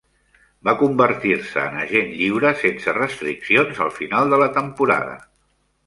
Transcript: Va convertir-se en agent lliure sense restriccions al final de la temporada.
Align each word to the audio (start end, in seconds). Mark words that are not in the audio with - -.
Va 0.69 0.73
convertir-se 0.79 1.65
en 1.71 1.77
agent 1.83 2.09
lliure 2.23 2.55
sense 2.65 2.97
restriccions 3.01 3.87
al 3.89 3.97
final 4.03 4.35
de 4.35 4.45
la 4.45 4.53
temporada. 4.61 5.19